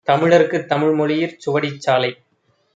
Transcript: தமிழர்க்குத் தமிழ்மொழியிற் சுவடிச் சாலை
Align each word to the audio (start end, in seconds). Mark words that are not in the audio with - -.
தமிழர்க்குத் 0.07 0.67
தமிழ்மொழியிற் 0.67 1.37
சுவடிச் 1.37 1.79
சாலை 1.79 2.11